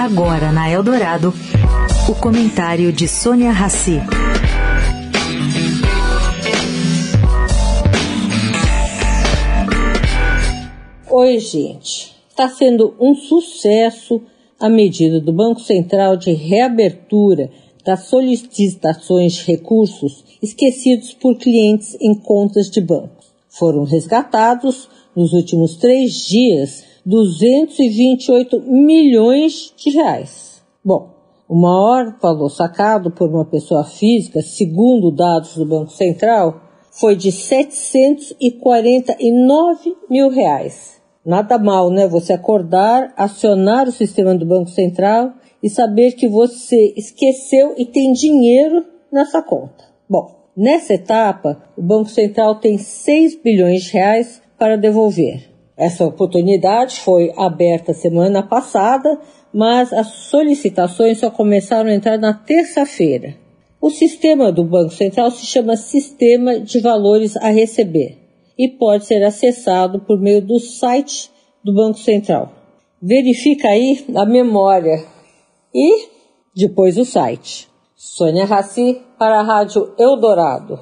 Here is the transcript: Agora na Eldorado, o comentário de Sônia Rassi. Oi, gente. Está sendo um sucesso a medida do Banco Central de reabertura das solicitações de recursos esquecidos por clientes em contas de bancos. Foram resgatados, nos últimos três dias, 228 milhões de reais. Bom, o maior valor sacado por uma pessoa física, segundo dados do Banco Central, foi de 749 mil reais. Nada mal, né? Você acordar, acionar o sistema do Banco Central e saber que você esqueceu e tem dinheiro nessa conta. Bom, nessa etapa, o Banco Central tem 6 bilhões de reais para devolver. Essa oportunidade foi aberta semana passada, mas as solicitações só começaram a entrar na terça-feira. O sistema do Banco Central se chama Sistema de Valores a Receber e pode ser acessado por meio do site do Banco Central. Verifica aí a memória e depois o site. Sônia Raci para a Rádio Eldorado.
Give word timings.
Agora 0.00 0.50
na 0.50 0.66
Eldorado, 0.70 1.30
o 2.08 2.14
comentário 2.14 2.90
de 2.90 3.06
Sônia 3.06 3.50
Rassi. 3.50 4.00
Oi, 11.10 11.38
gente. 11.38 12.16
Está 12.30 12.48
sendo 12.48 12.96
um 12.98 13.14
sucesso 13.14 14.22
a 14.58 14.70
medida 14.70 15.20
do 15.20 15.34
Banco 15.34 15.60
Central 15.60 16.16
de 16.16 16.32
reabertura 16.32 17.50
das 17.84 18.04
solicitações 18.04 19.34
de 19.34 19.52
recursos 19.52 20.24
esquecidos 20.42 21.12
por 21.12 21.36
clientes 21.36 21.94
em 22.00 22.14
contas 22.14 22.70
de 22.70 22.80
bancos. 22.80 23.26
Foram 23.50 23.84
resgatados, 23.84 24.88
nos 25.14 25.34
últimos 25.34 25.76
três 25.76 26.26
dias, 26.26 26.89
228 27.10 28.62
milhões 28.62 29.74
de 29.76 29.90
reais. 29.90 30.62
Bom, 30.84 31.10
o 31.48 31.56
maior 31.56 32.16
valor 32.22 32.48
sacado 32.48 33.10
por 33.10 33.28
uma 33.28 33.44
pessoa 33.44 33.82
física, 33.82 34.40
segundo 34.40 35.10
dados 35.10 35.56
do 35.56 35.66
Banco 35.66 35.90
Central, 35.90 36.60
foi 36.92 37.16
de 37.16 37.32
749 37.32 39.96
mil 40.08 40.28
reais. 40.28 41.00
Nada 41.26 41.58
mal, 41.58 41.90
né? 41.90 42.06
Você 42.06 42.32
acordar, 42.32 43.12
acionar 43.16 43.88
o 43.88 43.92
sistema 43.92 44.32
do 44.34 44.46
Banco 44.46 44.70
Central 44.70 45.32
e 45.60 45.68
saber 45.68 46.12
que 46.12 46.28
você 46.28 46.94
esqueceu 46.96 47.74
e 47.76 47.84
tem 47.84 48.12
dinheiro 48.12 48.86
nessa 49.12 49.42
conta. 49.42 49.84
Bom, 50.08 50.30
nessa 50.56 50.94
etapa, 50.94 51.60
o 51.76 51.82
Banco 51.82 52.08
Central 52.08 52.60
tem 52.60 52.78
6 52.78 53.42
bilhões 53.42 53.82
de 53.82 53.94
reais 53.94 54.40
para 54.56 54.76
devolver. 54.76 55.49
Essa 55.80 56.04
oportunidade 56.04 57.00
foi 57.00 57.32
aberta 57.38 57.94
semana 57.94 58.42
passada, 58.42 59.18
mas 59.50 59.94
as 59.94 60.08
solicitações 60.08 61.16
só 61.16 61.30
começaram 61.30 61.88
a 61.88 61.94
entrar 61.94 62.18
na 62.18 62.34
terça-feira. 62.34 63.34
O 63.80 63.88
sistema 63.88 64.52
do 64.52 64.62
Banco 64.62 64.92
Central 64.92 65.30
se 65.30 65.46
chama 65.46 65.78
Sistema 65.78 66.60
de 66.60 66.80
Valores 66.80 67.34
a 67.38 67.48
Receber 67.48 68.18
e 68.58 68.68
pode 68.68 69.06
ser 69.06 69.24
acessado 69.24 70.00
por 70.00 70.20
meio 70.20 70.42
do 70.42 70.60
site 70.60 71.30
do 71.64 71.74
Banco 71.74 71.98
Central. 71.98 72.52
Verifica 73.00 73.68
aí 73.68 74.04
a 74.14 74.26
memória 74.26 75.02
e 75.74 76.08
depois 76.54 76.98
o 76.98 77.06
site. 77.06 77.70
Sônia 77.96 78.44
Raci 78.44 79.00
para 79.18 79.40
a 79.40 79.42
Rádio 79.42 79.94
Eldorado. 79.98 80.78